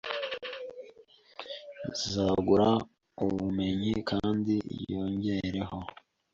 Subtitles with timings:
[1.93, 2.69] izagura
[3.23, 4.53] ubumenyi kandi
[4.91, 5.77] yongereho